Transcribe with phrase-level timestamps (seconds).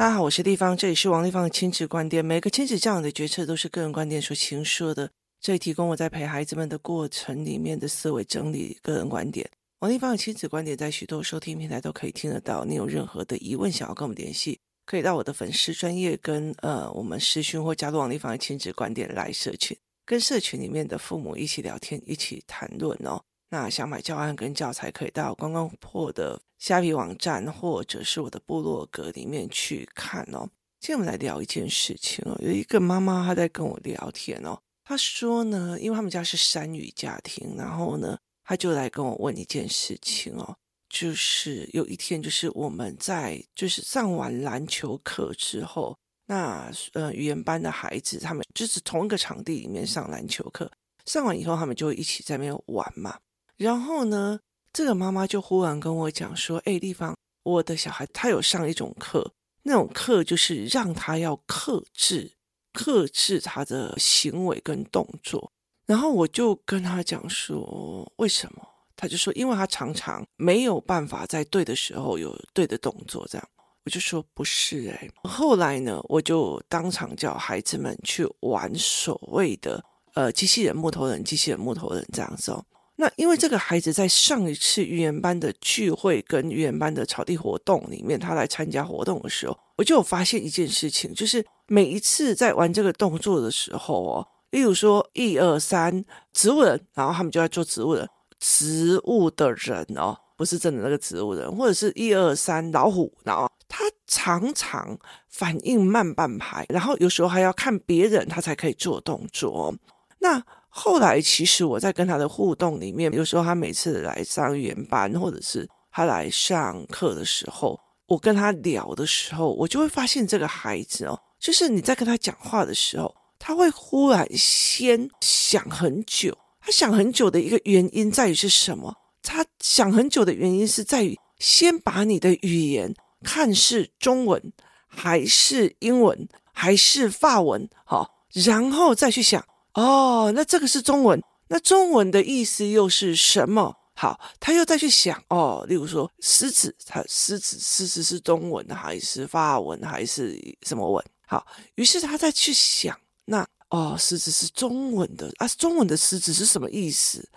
[0.00, 2.24] 大家好，我是丽芳，这里是王立芳的亲子观点。
[2.24, 5.10] 每个亲子教养的决策都是个人观点所倾述的，
[5.42, 9.46] 这里提供我在陪孩子们的过程里面的思维整理个人观点。
[9.80, 12.64] 王立芳的亲子观点在许多收听平台都可以听得到。
[12.64, 19.76] 你有任何的疑问想要跟我们联系，可以到我的粉丝专业跟呃我们私讯或加入王立芳的亲子观点来社群，
[20.06, 23.20] 跟社群里面的父母一起聊天，一起谈论哦。
[23.52, 30.48] 那想买教案跟教材，可以到观光破的虾皮网站，或者是我的部落格里面去看哦。
[30.78, 40.56] 今天我们来聊一件事情哦，有一个妈妈她在跟我聊天哦，她说呢，因为他们家是山语家庭，然后呢，她就来跟我问一件事情哦，
[40.88, 50.70] 就是有一天，就是我们在就是上完篮球课之后，那呃语言班的孩子他们就是同一个场地里面上篮球课，
[51.04, 53.18] 上完以后他们就一起在那边玩嘛。
[53.60, 54.40] 然后呢，
[54.72, 62.32] 这个妈妈就忽然跟我讲说：“哎，丽芳，我的小孩他有上一种课，那种课就是让他要克制，
[62.72, 65.52] 克制他的行为跟动作。”
[65.84, 68.66] 然后我就跟他讲说：“为什么？”
[68.96, 73.46] 他就说：“因为他常常没有办法在对的时候有对的动作。”这样，
[73.84, 82.64] 我就说：“不是哎。”后来呢，我就当场叫孩子们去玩所谓的呃机器人木头人、机器人木头人这样子哦。
[83.00, 98.06] 那因为这个孩子在上一次语言班的聚会跟语言班的草地活动里面，他来参加活动的时候，我就有发现一件事情，就是每一次在玩这个动作的时候哦，例如说一二三植物人，然后他们就在做植物人，
[98.38, 109.74] 植物的人哦，不是真的那个植物人，或者是一二三老虎，然后他常常反应慢半拍，然后有时候还要看别人他才可以做动作，
[110.18, 110.44] 那。
[110.72, 126.36] 后来，其实我在跟他的互动里面，比如说他每次来上语言班，或者是他来上课的时候，我跟他聊的时候，我就会发现这个孩子哦，就是你在跟他讲话的时候，他会忽然先想很久。
[126.60, 128.94] 他想很久的一个原因在于是什么？
[129.22, 132.94] 他想很久的原因是在于先把你的语言
[133.24, 134.52] 看是中文
[134.86, 139.44] 还是英文还是法文，好，然后再去想。
[139.74, 143.76] 哦，那这个是中文，那中文的意思又是什么？
[143.94, 151.04] 好，他又再去想哦，例如说狮子，他狮子，狮子是中文还是法文还是什么文？
[151.26, 157.28] 好，于是他再去想，那哦，狮子是中文的啊，中文的狮子是什么意思？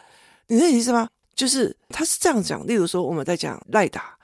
[0.48, 1.10] 你的意思吗？
[1.36, 4.18] 就是他是这样讲，例如说我们在讲赖打，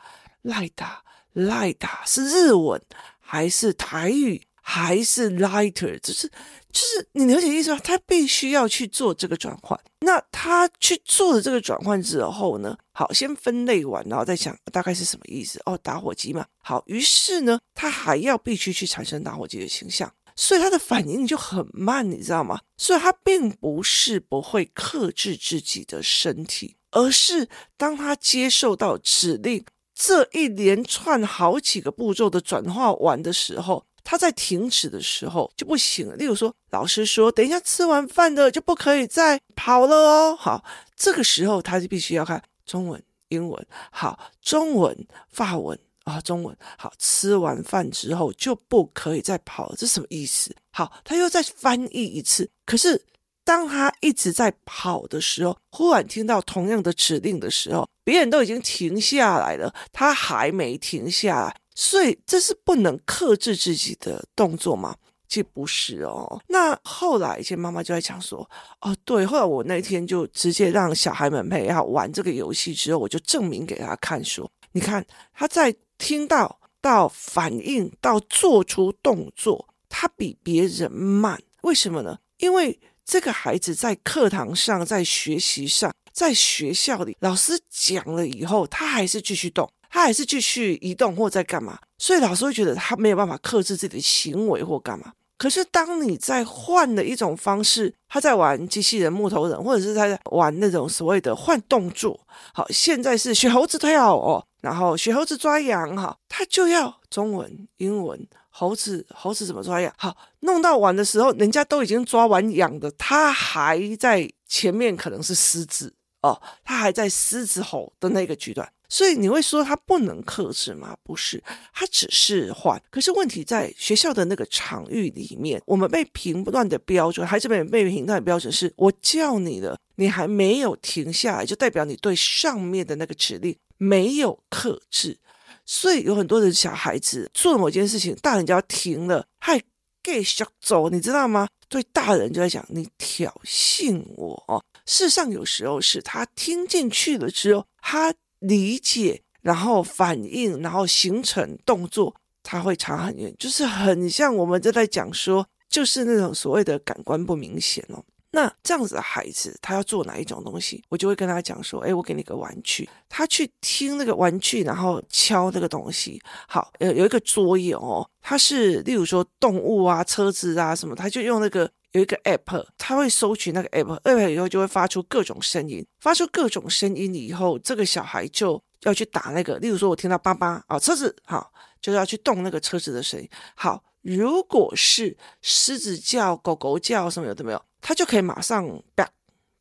[0.44, 1.04] 赖打，
[1.34, 2.82] 赖打是日文
[3.20, 4.42] 还是台语？
[4.62, 6.32] 还是 lighter，就是
[6.72, 7.80] 就是你了解意思吗？
[7.84, 9.80] 他必须要去做这个转换。
[10.02, 12.78] 那他去做了这个转换之后呢？
[12.94, 15.60] 好，先分类完，然后再想大概是什么意思。
[15.66, 16.46] 哦，打火机嘛。
[16.64, 22.60] 好，于是呢，他还要必须去产生打火机的形象，所以他的反应就很慢，你知道吗？
[22.78, 29.66] 所以他并不是不会克制自己的身体，而是当他接受到指令，
[29.96, 33.86] 这一连串好几个步骤的转化完的时候。
[34.04, 36.16] 他在停止的时候就不行了。
[36.16, 40.36] 例如说，老师说，等一下吃完饭的就不可以再跑了哦。
[40.36, 40.64] 好，
[40.96, 43.68] 这个时候他就必须要看中文、英文。
[43.92, 46.56] 好，中文、法文啊，中文。
[46.78, 50.56] 好，吃完饭之后就不可以再跑了，这什么意思？
[50.72, 52.50] 好，他又再翻译一次。
[52.66, 53.04] 可是
[53.44, 61.56] 当他一直在跑的时候，忽然听到同样的指令的时候，别人都已经停下来了，他还没停下来。
[61.76, 64.96] 所以这是不能克制自己的动作吗？
[65.28, 66.42] 其实不是哦。
[66.48, 68.50] 那后来一些妈妈就在讲说，
[68.82, 69.24] 哦，对。
[69.26, 81.40] 后来我那天就直接让小孩们陪他玩这个游戏之后，我就证明给他看说，你看他在听到到反应到做出动作，他比别人慢。
[81.62, 82.18] 为什么呢？
[82.40, 89.70] 因为这个孩子在课堂上、在学习上、在学校里，老师讲了以后，他还是继续动。
[89.90, 95.14] 他还是继续移动或在干嘛，所以老师会觉得他没有办法克制自己的行为或干嘛。
[95.38, 102.20] 可是当你在换了一种方式，他在玩机器人木头人，或者是他在玩那种所谓的换动作。
[102.54, 109.94] 好，现在是学猴子跳哦，然后学猴子抓羊哈，他就要中文、英文，猴子猴子怎么抓羊？
[109.98, 118.70] 好，弄到完的时候，人家都已经抓完羊的，他还在前面，可能是狮子哦，他还在狮子吼的那个阶段。
[118.90, 120.98] 所以你会说他不能克制吗？
[121.04, 121.42] 不是，
[121.74, 122.82] 他只是换。
[122.90, 135.20] 可是问题在学校的那个场域里面，我们被评断的标准，孩子们被评断的标准是：我叫你了，你还没有停下来，就代表你对上面的那个指令没有克制。
[135.66, 139.62] 所以有很多的小孩子做了某件事情，大人就要停了，还
[140.04, 141.48] 继续走，你知道吗？
[141.68, 144.66] 对大人就在讲你挑衅我。
[144.88, 158.04] 事实上，有时候是他听进去了之后，他理解，然后反应，然后形成动作，他会差很远，就是很像我们就在讲说，就是那种所谓的感官不明显哦。
[158.32, 166.22] 那这样子的孩子，他要做哪一种东西，我就会跟他讲说：“哎，我给你个玩具。”他去听那个玩具，然后敲那个东西。
[166.48, 179.58] 好，有，有一个作业哦，他是例如说动物啊、车子啊什么，他就用那个有一个 app，他会收取那个 app，app 以后就会发出各种声音，发出各种声音以后，这个小孩就要去打那个。
[179.58, 181.52] 例如说，我听到叭叭啊，车子好，
[181.82, 183.28] 就要去动那个车子的声音。
[183.56, 187.66] 好，如果是狮子叫、狗狗叫什么有的没有？
[187.82, 189.10] 他就可以马上啪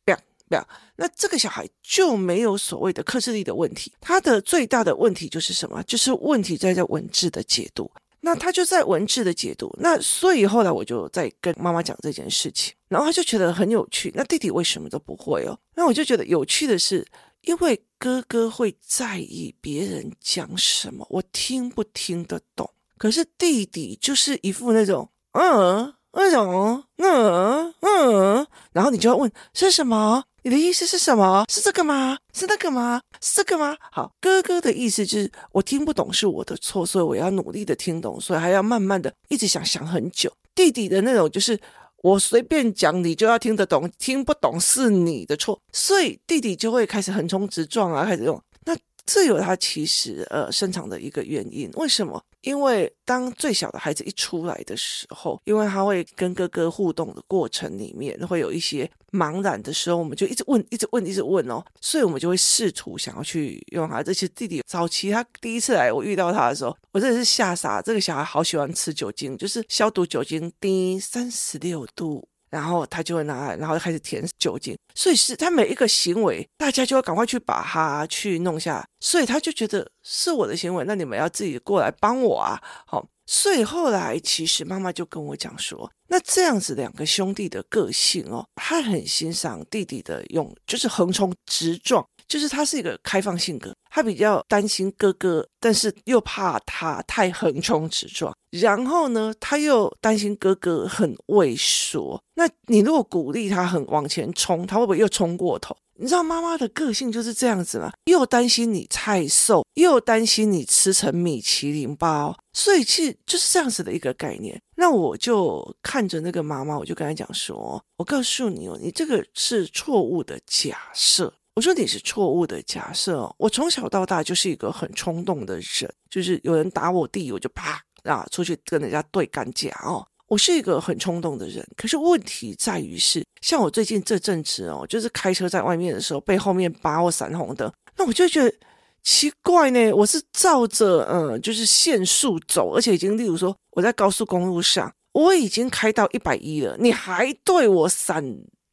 [0.05, 0.15] 啪
[0.51, 3.93] 啪，那这个小孩就没有所谓的克制力的问题。
[4.01, 5.83] 他的最大的问题就是什么？
[5.85, 7.91] 就是问题在在文字的解读。
[8.21, 9.75] 那他就在文字的解读。
[9.81, 14.13] 那所以后来我就在跟妈妈讲这件事情，然后他就觉得很有趣。
[14.15, 15.59] 那弟弟为什么都不会哦？
[15.75, 17.07] 那我就觉得有趣的是，
[17.43, 22.71] 因为哥哥会在意别人讲什么，我听不听得懂。
[22.97, 25.95] 可是弟弟就是一副那种嗯。
[26.11, 26.83] 那种？
[26.97, 30.25] 嗯嗯，然后你就要问是什么？
[30.49, 31.45] 你的意思是什么？
[31.51, 32.17] 是这个吗？
[32.33, 33.03] 是那个吗？
[33.21, 33.77] 是这个吗？
[33.93, 40.33] 好，哥哥的意思就是我听不懂是我的错，所以我要努力的听懂，所以还要慢慢的一直想想很久。
[40.55, 41.61] 弟弟的那种就是
[42.03, 48.75] 我随便讲你就要听得懂，听不懂是你的错，所以弟弟就会开始横冲直撞啊，开始用那。
[49.05, 52.23] 这有他其实呃生长的一个原因，为什么？
[52.43, 64.03] 因为当最小的孩子一出来的时候，因为他会跟哥哥互动的过程里面会有一些茫然的时候，我们就一直问，一直问，一直问哦，所以我们就会试图想要去用他。
[64.03, 67.83] 这些弟弟早期他第一次来，我遇到他的时候，我真的是吓傻。
[67.83, 72.29] 这个小孩好喜欢吃酒精，就是消毒酒精，滴三十六度。
[72.51, 92.07] 然后他就会拿，然后开始填酒精，所以是他每一个行为，大家就要赶快去把他去弄下，所以他就觉得是我的行为，那你们要自己过来帮我啊，好，所以后来其实妈妈就跟我讲说，那这样子两个兄弟的个性哦，他很欣赏弟弟的用，就是横冲直撞。
[92.29, 98.33] 就是他是一个开放性格，他比较担心哥哥，但是又怕他太横冲直撞。
[98.51, 102.23] 然后呢，他又担心哥哥很畏缩。
[102.35, 105.77] 那你如果鼓励他很往前冲，他会不会又冲过头？
[106.01, 107.91] 你知道妈妈的个性就是这样子吗？
[108.05, 114.61] 又担心你太瘦，又担心你吃成米其林包，所以其实就是这样子的一个概念。
[114.77, 123.29] 那我就看着那个妈妈，我就跟他讲说：“我告诉你哦，你这个是错误的假设。”我说你是错误的假设。
[123.37, 130.07] 我从小到大就是一个很冲动的人，就是有人打我弟，我就啪啊出去跟人家对干架哦。
[130.29, 138.55] 我是一个很冲动的人，可是问题在于是，像我最近这阵子哦，就是开车在外面的时候被后面扒我闪红灯，那我就觉得
[139.03, 139.93] 奇怪呢。
[139.93, 148.23] 我是照着嗯，就是限速走，而且已经例如说我在高速公路上，我已经开到一百一了，你还对我闪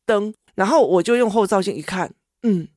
[0.06, 2.68] 灯，然后我就用后照镜一看，嗯。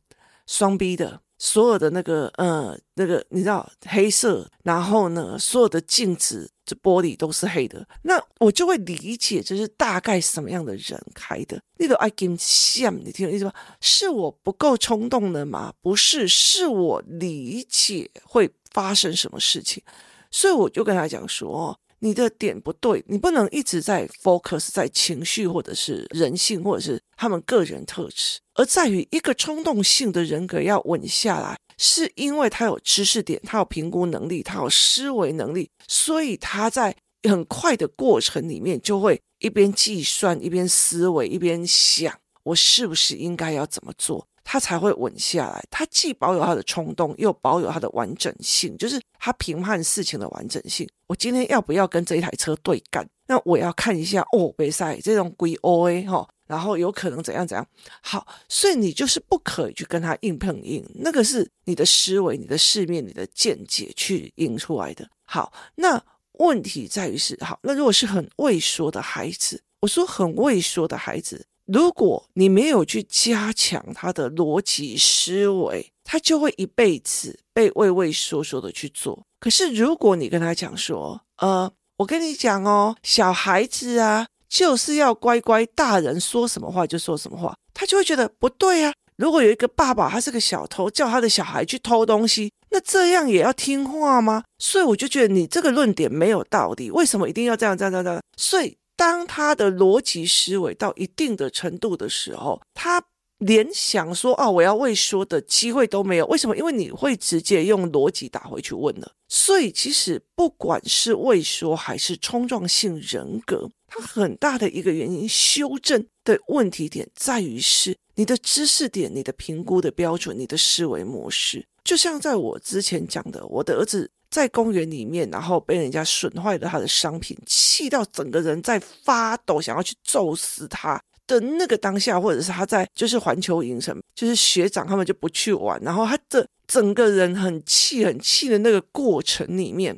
[0.49, 11.61] 双 B 的所有的那个呃那个你知道黑色，然后呢所有的镜子这玻璃都是黑的，那我就会理解这是大概什么样的人开的。
[11.76, 13.52] 那个 I can see 你听我意思吗？
[13.81, 15.73] 是我不够冲动的吗？
[15.81, 19.83] 不是，是我理解会发生什么事情，
[20.31, 21.78] 所以我就跟他讲说。
[22.00, 42.12] 你的点不对，你不能一直在 focus 在情绪或者是人性或者是他们个人特质，而在于一个冲动性的人格要稳下来，是因为他有知识点，他有评估能力，他有思维能力，所以他在很快的过程里面就会一边计算，一边思维，一边想，
[42.43, 44.27] 我是不是应该要怎么做。
[44.43, 45.62] 他才会稳下来。
[45.71, 50.88] 他既保有他的冲动，又保有他的完整性，就是他评判事情的完整性。
[51.07, 53.07] 我今天要不要跟这一台车对干？
[53.28, 57.64] 那我要看一下哦，比赛这种归 O A 哈，然后有可能怎样怎样。
[58.02, 65.08] 好，所以你就是不可以去跟他硬碰硬，那个是你的思维、你的世面、你的见解去引出来的。
[65.25, 66.02] 好，那
[66.38, 71.47] 问题在于是，好，那如果是很畏缩的孩子，我说很畏缩的孩子。
[71.66, 79.23] 如果你没有去加强他的逻辑思维，他就会一辈子被畏畏缩缩的去做。
[79.38, 88.93] 可是如果你跟他讲说，呃，我跟你讲哦，小孩子啊，就是要乖乖，大人说什么话就说什么话，他就会觉得不对啊。
[89.17, 94.45] 如果有一个爸爸，他是个小偷，叫他的小孩去偷东西，那这样也要听话吗？
[94.61, 96.88] 所以我就觉得你这个论点没有道理。
[96.88, 98.23] 为什么一定要这样这样这样这样？
[98.37, 103.02] 所以当他的逻辑思维到一定的程度的时候，他。
[103.38, 106.57] 连想说哦，我要畏缩的机会都没有，为什么？
[106.57, 109.12] 因为你会直接用逻辑打回去问了。
[109.28, 121.64] 所以其实不管是畏缩还是冲撞性人格，它很大的一个原因，修正的问题点在于是你的知识点、你的评估的标准、你的思维模式。
[121.85, 131.00] 就像在我之前讲的，我的儿子在公园里面，然后被人家损坏了他的商品，气到整个人在发抖，想要去揍死他。
[131.28, 139.97] 的那个当下，或者是他在就是环球影城，就是学长他们就不去玩，然后他的整个人很气很气的那个过程里面，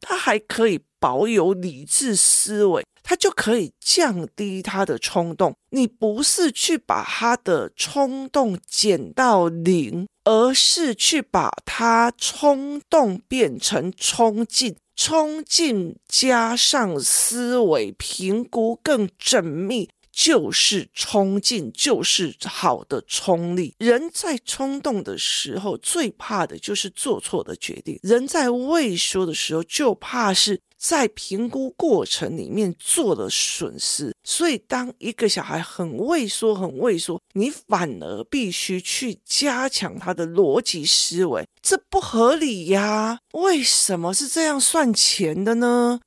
[0.00, 5.54] 他还可以保有理智思维，他就可以降低他的冲动。
[5.70, 19.88] 你不是去把他的冲动减到零，而是去把他冲动变成冲劲，冲劲加上思维评估更缜密。
[20.16, 23.74] 就是冲劲，就是好的冲力。
[23.78, 34.14] 人在冲动的时候，最怕的就是做错的决定；人在畏缩的时候，就怕是在评估过程里面做了损失。
[34.24, 43.18] 所以，当一个小孩很畏缩、很畏缩，你反而必须去加强他的逻辑思维，这不合理呀？
[43.34, 46.00] 为什么是这样算钱的呢？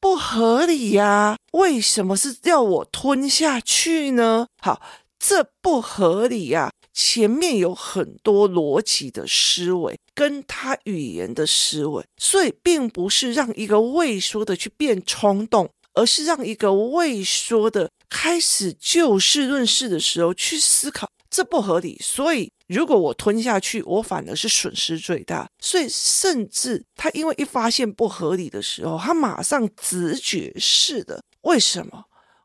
[0.00, 4.46] 不合理呀，为什么是要我吞下去呢？
[4.62, 4.80] 好，
[5.18, 6.70] 这不合理呀。
[6.92, 22.50] 前面有很多逻辑的思维，跟他语言的思维，所以并不是让一个畏缩的去变冲动，而是让一个畏缩的开始就事论事的时候去思考，这不合理，所以。
[22.68, 25.48] 如果我吞下去，我反而是损失最大。
[25.58, 32.04] 所以，甚至他因为一发现不合理的时候，他马上直觉式的，为什么？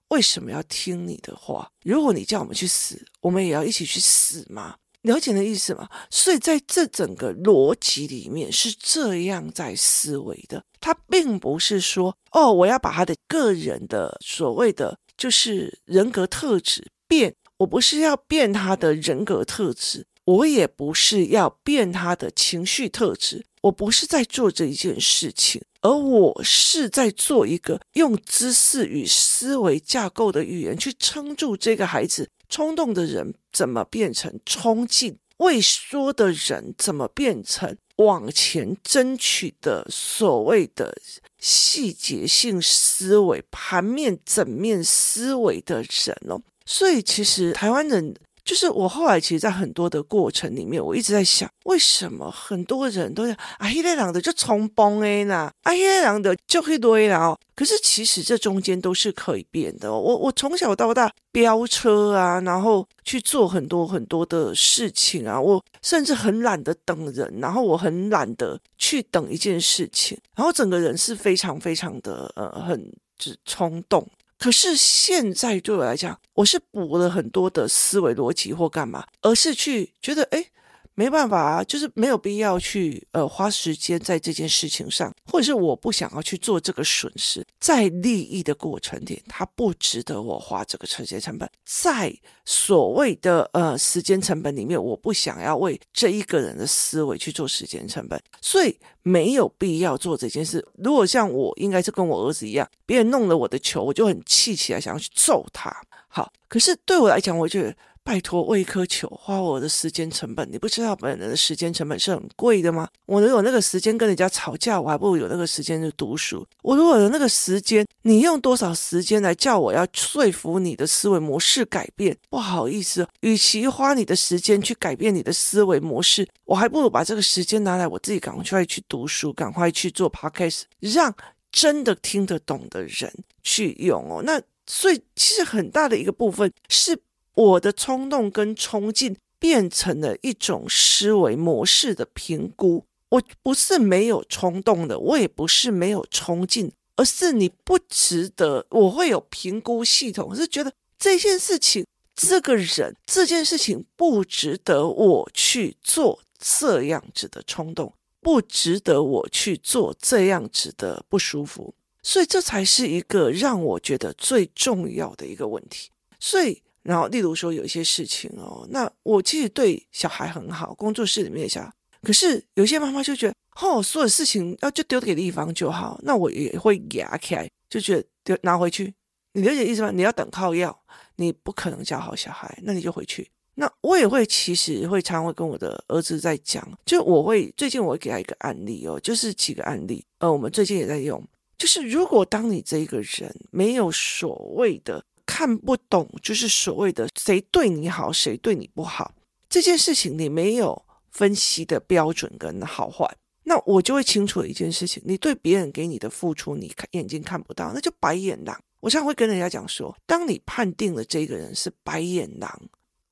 [0.10, 1.70] 为什么要听你的话？
[1.84, 4.76] 如果你叫我们去死，我们也要一起去死吗？
[5.02, 5.90] 了解的意思吗？
[6.10, 10.64] 所以，在这整个逻辑里面是这样在思维的。
[10.80, 20.06] 他并不是说，哦，我要把他的个人的所谓的就是人格特质变，我不是要变他的人格特质。
[20.26, 32.30] 我也不是要变他的情绪特质，我不是在做这一件事情，而我是在做一个用知识与思维架构的语言去撑住这个孩子。
[32.48, 35.18] 冲动的人怎么变成冲劲？
[35.38, 40.96] 畏缩的人怎么变成往前争取的所谓的
[41.40, 46.42] 细节性思维、盘面整面思维的人哦？
[46.66, 48.16] 所以其实台湾人。
[48.46, 57.38] 就是我后来其实，在很多的过程里面，我一直在想，为什么很多人都讲啊，一类两的就冲崩哎呐，啊，一类两的就会堆了。
[57.56, 59.92] 可是其实这中间都是可以变的。
[59.94, 74.06] 我我从小到大飙车啊，然后去做很多很多的事情啊，我甚至很懒得等人，然后我很懒得去等一件事情，然后整个人是非常非常的呃，很就是冲动。
[74.44, 80.48] 可是现在对我来讲，我是补了很多的思维逻辑或干嘛，而是去觉得，哎。
[80.96, 91.50] 没办法啊，就是没有必要去呃花时间在这件事情上，或者是我不想要去做这个损失，在利益的过程点，它不值得我花这个时间成本。
[91.66, 100.64] 在所谓的呃时间成本里面，我不想要为这一个人的思维去做时间成本，所以没有必要做这件事。
[100.78, 105.76] 如果像我，应该是跟我儿子一样，别人弄了我的球，我就很气起来，想要去揍他。
[106.08, 107.76] 好，可是对我来讲，我觉得。
[108.04, 112.88] 拜托，为一颗球花我的时间成本，你不知道本人的时间成本是很贵的吗？
[113.06, 116.46] 我能有那个时间跟人家吵架，我还不如有那个时间去读书。
[116.62, 122.16] 我如果有那个时间，你用多少时间来叫我要说服你的思维模式改变？
[122.30, 131.16] 不好意思，与其花你的时间去改变你的思维模式，我还不如把这个时间拿来我自己赶快去读书，赶快去做 podcast，让
[131.54, 134.22] 真的听得懂的人去用哦。
[134.26, 137.00] 那所以其实很大的一个部分是。
[137.36, 142.86] 我的冲动跟冲劲变成了一种思维模式的评估。
[143.10, 148.66] 我不是没有冲动的，我也不是没有冲劲，而是你不值得。
[148.70, 151.86] 我会有评估系统，是觉得这件事情、
[152.16, 161.76] 这个人、这件事情不值得我去做这样子的冲动，不值得我去做这样子的不舒服。
[162.02, 165.90] 所以这才是一个让我觉得最重要的一个问题。
[166.20, 166.62] 所以。
[166.84, 171.72] 然后，例如说有一些事情哦，那我其实对小孩很好，工作室里面的小孩，
[172.02, 178.94] 可是有些妈妈就觉得，哦，所有事情要就丢给地方就好，那我也会牙开，就觉得丢拿回去。
[179.32, 179.92] 你了解意思吗？
[179.92, 180.78] 你要等靠要，
[181.16, 183.32] 你不可能教好小孩，那你就回去。
[183.56, 191.24] 那我也会，其实会常会跟我的儿子在讲，就我会最近我会给他一个案例哦，就是几个案例，呃，我们最近也在用，
[191.58, 199.14] 就是如果当你这一个人没有所谓的看不懂，就是所谓的谁对你好，谁对你不好
[199.50, 200.84] 这件事情，你没有。
[201.14, 203.08] 分析的标准跟好坏，
[203.44, 208.60] 那我就会清楚一件事情：你对别人给你的付出，你看眼睛看不到，那就白眼狼。
[208.80, 212.60] 我常常会跟人家讲说，当你判定了这个人是白眼狼，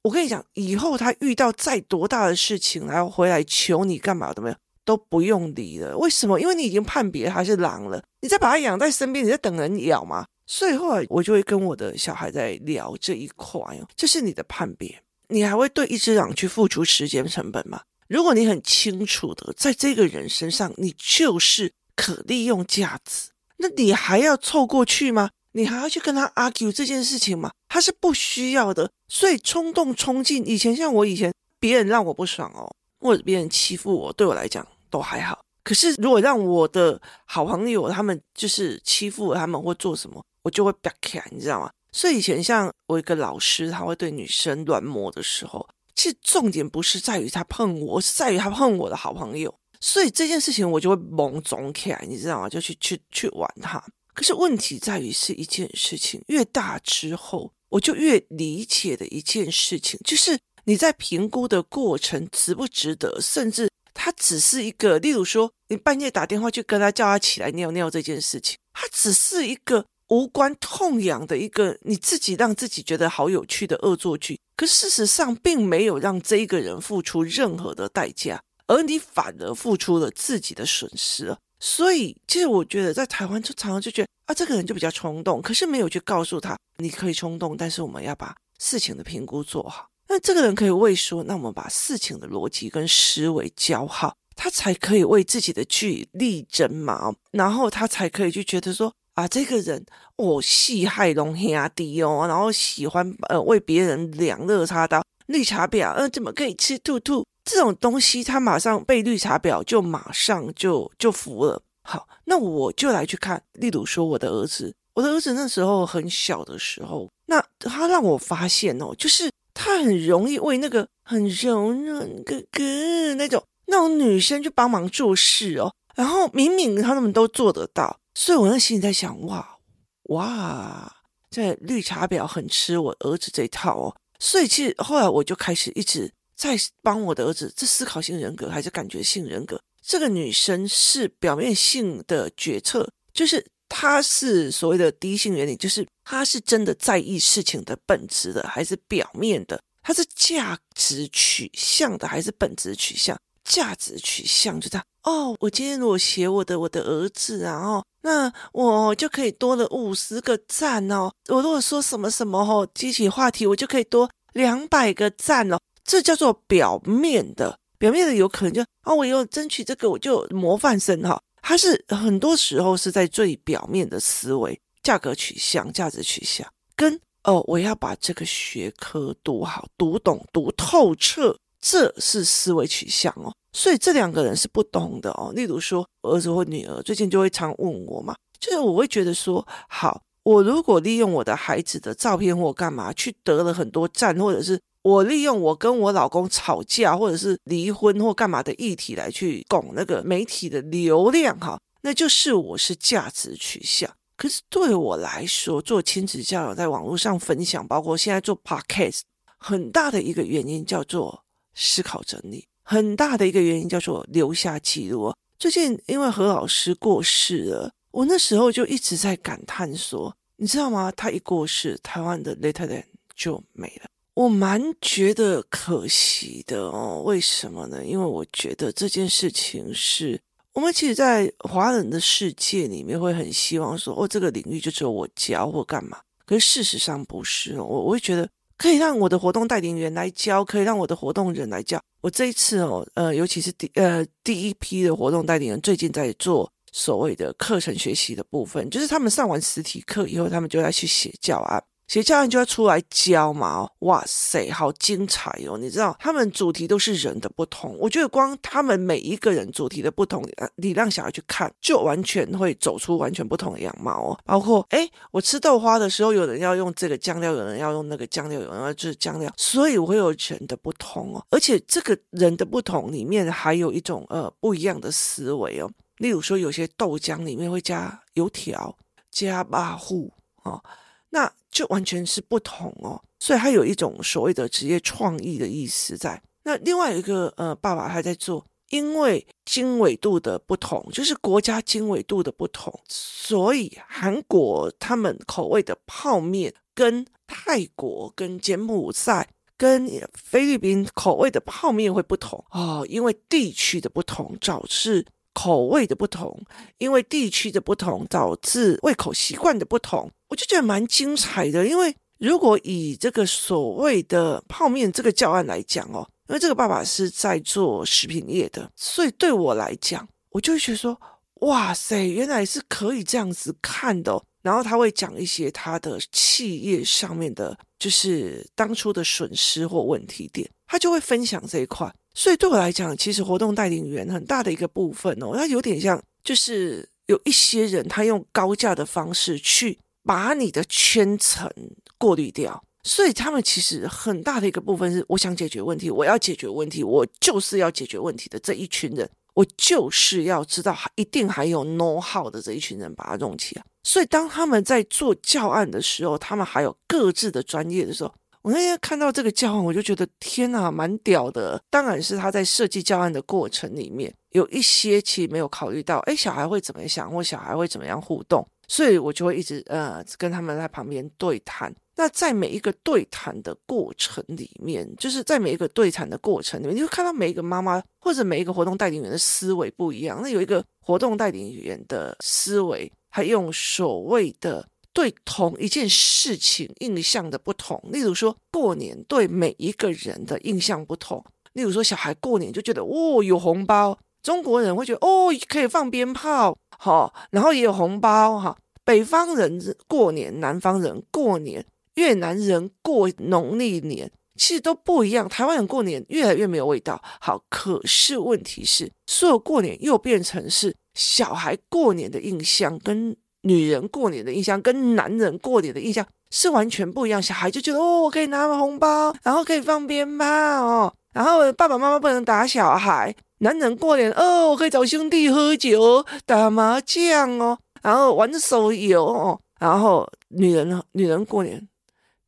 [0.01, 5.95] 我跟你讲，以后他遇到再多大的事情，然后回来求你干嘛都没有，都不用理了。
[5.95, 6.41] 为什么？
[6.41, 10.25] 因为你已经判别他是狼了，你再把他养在身边，你在等人咬嘛。
[10.51, 17.79] 所以后来我就会跟我的小孩在聊这一块哦，这是你的判别，你还会对一只狼去付出时间成本吗？
[18.09, 23.29] 如果你很清楚的在这个人身上，你就是可利用价值，
[23.59, 25.29] 那你还要凑过去吗？
[25.53, 27.51] 你还要去跟他 argue 这件事情吗？
[27.69, 28.91] 他是不需要的。
[29.07, 35.39] 所以冲动冲进，以前像我以前，别人让我不爽哦，或者别人欺负我，对我来讲都还好。
[35.63, 41.71] 可是如果让我的好朋友他们就是欺负他们或做什么，我就会 back 你知道吗？
[41.91, 45.67] 所以以前像我一个老师，他会对女生乱摸的时候。
[45.93, 52.49] 其实重点不是在于他碰我，是在于他碰我的好朋友，所以这件事情我就会懵总起来，你知道吗？
[52.49, 53.83] 就去去去玩他。
[54.13, 69.85] 可是问题在于是一件事情，越大之后，我就越理解的一件事情，就是你在评估的过程值不值得，甚至他只是一个，例如说你半夜打电话去跟他叫他起来尿尿这件事情，他只是一个。
[70.11, 81.39] 无关痛痒的一个你自己让自己觉得好有趣的恶作剧，可事实上并没有让这一个人付出任何的代价，而你反而付出了自己的损失了。
[81.61, 89.87] 所以，其实我觉得在台湾就常常就觉得啊，这个人就比较冲动，可是没有去告诉他你可以冲动，但是我们要把事情的评估做好。
[90.09, 98.91] 那这个人可以为说，那我们把事情的逻辑跟思维教好，他才可以为自己的据力争嘛，然后他才可以去觉得说。
[99.13, 108.23] 啊，这个人哦，戏害龙兄弟哦，然后喜欢呃为别人两肋插刀，绿茶婊，呃，怎么可以吃兔兔这种东西？
[108.23, 111.61] 他马上被绿茶婊就马上就就服了。
[111.83, 127.97] 好，那我就来去看，例如说我的儿子，我的儿子那时候很小的时候，那他让我发现哦，就是他很容易为那个很柔软哥哥那种那种女生去帮忙做事哦，然后明明他们都做得到。
[128.13, 129.57] 所以我那心里在想，哇
[130.03, 130.95] 哇，
[131.29, 133.95] 这绿茶婊很吃我儿子这一套哦。
[134.19, 139.61] 所以其实后来我就开始一直在帮我的儿子，这思考性人格还是感觉性人格？
[139.81, 149.59] 这个女生是表面性的决策，就是她是所谓的第一性原理，就是她是真的在意事情的本质的，还是表面的？
[149.81, 153.17] 她是价值取向的，还是本质取向？
[153.43, 155.35] 价值取向就这样哦。
[155.39, 161.11] 我今天如果写我的我的儿子啊，哦，那我就可以多了五十个赞哦。
[161.29, 165.59] 我如果说什么什么哦，激起话题，我就可以多两百个赞哦。
[165.83, 171.21] 这叫做表面的，表面的有可能就哦，我有争取这个，我就模范生哈。
[171.41, 181.37] 它是很多时候是在最表面的思维，价格取向、价值取向，跟哦，我要把这个学科读好、读懂、读透彻。
[181.63, 185.31] 这是思维取向哦，所以这两个人是不懂的哦。
[185.35, 203.89] 例如说，儿子或女儿最近就会常问我嘛，就是我会觉得说，好，我如果利用我的孩子的照片或干嘛去得了很多赞，或者是我利用我跟我老公吵架，或者是离婚或干嘛的议题来去拱那个媒体的流量哈，那就是我是价值取向。
[204.15, 209.01] 可是对我来说，做亲子教育在网络上分享，包括现在做 podcast，
[209.37, 211.23] 很大的一个原因叫做。
[211.53, 215.13] 思考整理很大的一个原因叫做留下记录。
[215.37, 220.91] 最近因为何老师过世了，我那时候就一直在感叹说，你知道吗？
[220.95, 222.83] 他一过世，台湾的 Letterland
[223.15, 223.89] 就没了。
[224.13, 227.01] 我蛮觉得可惜的哦。
[227.05, 227.83] 为什么呢？
[227.85, 230.19] 因为我觉得这件事情是
[230.53, 235.99] 我们其实，在华人的世界里面会很希望说，哦，这个领域就只有我教或干嘛。
[236.25, 237.63] 可是事实上不是哦。
[237.63, 238.29] 我我会觉得。
[238.57, 241.81] 可以让我的活动带领员来教，可以让我的活动人来教。
[242.01, 251.63] 我这一次哦，呃，尤其是第呃第一批的活动代理人，最近在做所谓的课程学习的部分，就是他们上完实体课以后，他们就要去写教案。
[251.91, 253.69] 学教案就要出来教嘛。
[253.79, 255.57] 哇塞，好精彩哦！
[255.57, 257.75] 你知道，他们主题都是人的不同。
[257.77, 260.25] 我觉得光他们每一个人主题的不同，
[260.55, 264.17] 你让小孩去看，就完全会走出完全不同的样貌哦。
[264.23, 271.21] 包括，哎，我吃豆花的时候，有人要用这个酱料，有人要用那个酱料，有人要就是酱料，所以我会有人的不同哦。
[271.29, 275.69] 而且这个人的不同里面还有一种呃不一样的思维哦。
[275.97, 278.73] 例如说，有些豆浆里面会加油条、
[279.11, 280.09] 加马虎
[280.43, 280.63] 哦。
[281.11, 286.21] 那就完全是不同哦，所以他有一种所谓的职业创意的意思在。
[286.43, 305.05] 那另外一个呃，爸爸还在做，因为经纬度的不同，就是国家经纬度的不同，所以韩国他们口味的泡面跟泰国、跟柬埔寨、跟菲律宾口味的泡面会不同哦，因为地区的不同导致。
[305.33, 306.43] 口味的不同，
[306.77, 311.65] 因为地区的不同导致胃口习惯的不同，我就觉得蛮精彩的。
[311.65, 320.99] 因为如果以这个所谓的泡面这个教案来讲哦，因为这个爸爸是在做食品业的，所以对我来讲，我就会觉得说，
[321.41, 324.21] 哇塞，原来是可以这样子看的。
[324.43, 331.93] 然后他会讲一些他的企业上面的，就是当初的损失或问题点，他就会分享这一块。
[332.13, 341.49] 所以对我来讲，其实活动带领员很大的一个部分哦，它有点像，就是有一些人他用高价的方式去把你的圈层
[341.97, 342.61] 过滤掉。
[342.83, 353.63] 所以他们其实很大的一个部分是，我想解决问题，我要解决问题，我就是要解决问题的这一群人，我就是要知道一定还有 know how 的这一群人把它弄起来。
[353.83, 358.13] 所以当他们在做教案的时候，他们还有各自的专业的时候。
[358.43, 361.61] 我那天看到这个教案，我就觉得天哪，蛮屌的。
[361.69, 371.71] 当然是他在设计教案的过程里面，有一些其实没有考虑到，哎，小孩会怎么想，或小孩会怎么样互动，所以我就会一直呃跟他们在旁边对谈。
[371.95, 380.19] 那在每一个对谈的过程里面，就是在每一个对谈的过程里面，你会看到每一个妈妈或者每一个活动带领员的思维不一样。
[380.23, 384.67] 那有一个活动带领员的思维，还用所谓的。
[384.93, 391.23] 对同一件事情印象的不同，例如说过年对每一个人的印象不同。
[391.53, 398.57] 例如说小孩过年就觉得哦有红包，中国人会觉得哦可以放鞭炮，好、然后也有红包哈。
[398.83, 405.29] 北方人过年，南方人过年，越南人过农历年，其实都不一样。
[405.29, 407.01] 台湾人过年越来越没有味道。
[407.19, 413.15] 好，可是问题是，所有过年又变成是小孩过年的印象跟。
[413.41, 417.21] 女人过年的印象跟男人过年的印象是完全不一样。
[417.21, 423.15] 小孩就觉得哦，我可以拿红包，然后可以放鞭炮哦，然后爸爸妈妈不能打小孩。
[423.39, 429.39] 男人过年哦，我可以找兄弟喝酒、打麻将哦，然后玩手游哦。
[429.59, 431.67] 然后女人呢，女人过年，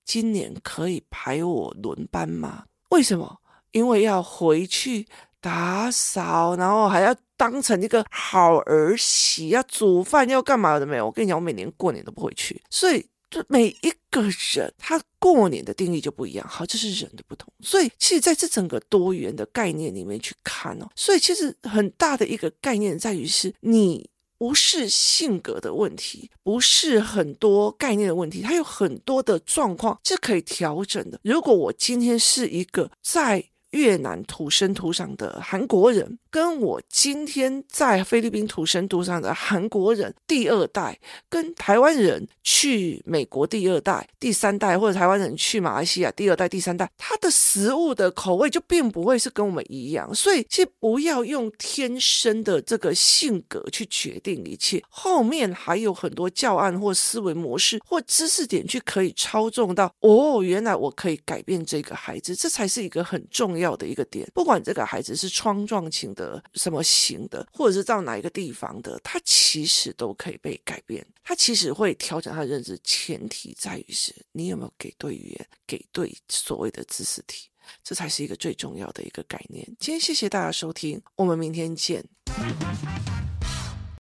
[0.06, 2.64] 今年可以排我轮班吗？
[2.90, 3.38] 为什么？
[3.72, 5.08] 因为要回去
[5.40, 7.16] 打扫，然后还要。
[7.44, 11.08] 当成一个好儿媳，要煮饭，要干嘛的没有？
[11.08, 14.22] 我跟你讲，我每年过年都不回去，所以就每一个
[14.54, 16.48] 人他过年的定义就不一样。
[16.48, 17.52] 好，这是人的不同。
[17.60, 31.20] 所以，其实在这整个多元的概念里面去看哦，所以其实很大的一个概念在于是，你不是性格的问题，不是很多概念的问题，它有很多的状况是可以调整的。
[31.24, 33.44] 如果我今天是一个在
[33.74, 36.18] 越南土生土长的韩国人。
[36.32, 50.12] 跟我今天在菲律宾土生土长的韩国人第二代，跟台湾人去美国第二代、第三代，或者台湾人去马来西亚第二代、第三代，他的食物的口味就并不会是跟我们一样。
[50.16, 59.94] 所以，其实不要用天生的这个性格去决定一切，后面还有很多教案或思维模式或知识点去可以操纵到。
[60.00, 64.30] 哦，原来我可以改变这个孩子，这才是一个很重要要的一个点。
[64.34, 66.44] 不管这个孩子是创状型的。
[66.54, 71.06] 什么型的，或者是到哪一个地方的，他其实都可以被改变。
[71.24, 77.50] 他其实会调整他的认知，前提在于是你有没有给对语言，给对所谓的知识体，
[77.84, 79.66] 这才是一个最重要的一个概念。
[79.80, 82.06] 今天谢谢大家收听，我们明天见。